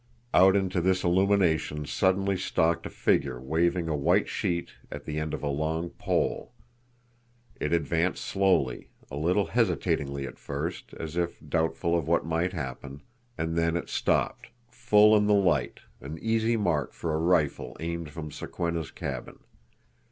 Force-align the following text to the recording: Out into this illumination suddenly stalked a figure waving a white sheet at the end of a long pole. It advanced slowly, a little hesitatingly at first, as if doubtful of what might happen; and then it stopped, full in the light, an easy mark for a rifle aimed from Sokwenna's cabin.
Out 0.33 0.55
into 0.55 0.81
this 0.81 1.03
illumination 1.03 1.85
suddenly 1.85 2.35
stalked 2.35 2.87
a 2.87 2.89
figure 2.89 3.39
waving 3.39 3.87
a 3.87 3.95
white 3.95 4.27
sheet 4.27 4.71
at 4.89 5.05
the 5.05 5.19
end 5.19 5.31
of 5.31 5.43
a 5.43 5.47
long 5.47 5.91
pole. 5.91 6.53
It 7.59 7.71
advanced 7.71 8.25
slowly, 8.25 8.89
a 9.11 9.15
little 9.15 9.45
hesitatingly 9.45 10.25
at 10.25 10.39
first, 10.39 10.95
as 10.95 11.17
if 11.17 11.39
doubtful 11.47 11.95
of 11.95 12.07
what 12.07 12.25
might 12.25 12.53
happen; 12.53 13.03
and 13.37 13.55
then 13.55 13.77
it 13.77 13.89
stopped, 13.89 14.47
full 14.71 15.15
in 15.15 15.27
the 15.27 15.35
light, 15.35 15.81
an 15.99 16.17
easy 16.17 16.57
mark 16.57 16.93
for 16.93 17.13
a 17.13 17.19
rifle 17.19 17.77
aimed 17.79 18.09
from 18.09 18.31
Sokwenna's 18.31 18.89
cabin. 18.89 19.37